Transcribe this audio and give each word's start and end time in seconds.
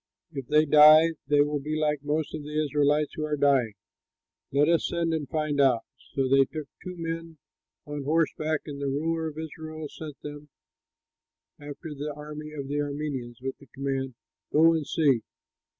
If 0.31 0.47
they 0.47 0.65
die, 0.65 1.09
they 1.27 1.41
will 1.41 1.59
be 1.59 1.75
like 1.79 2.01
most 2.03 2.33
of 2.33 2.41
the 2.41 2.59
Israelites 2.59 3.11
who 3.15 3.23
are 3.23 3.37
dying! 3.37 3.73
Let 4.51 4.67
us 4.67 4.87
send 4.87 5.13
and 5.13 5.29
find 5.29 5.61
out." 5.61 5.83
So 6.15 6.27
they 6.27 6.45
took 6.45 6.67
two 6.83 6.95
men 6.97 7.37
on 7.85 8.01
horseback, 8.05 8.61
and 8.65 8.81
the 8.81 8.87
ruler 8.87 9.27
of 9.27 9.37
Israel 9.37 9.87
sent 9.89 10.19
them 10.23 10.49
after 11.59 11.93
the 11.93 12.11
army 12.15 12.51
of 12.51 12.67
the 12.67 12.79
Arameans 12.79 13.41
with 13.43 13.59
the 13.59 13.67
command, 13.67 14.15
"Go 14.51 14.73
and 14.73 14.87
see." 14.87 15.21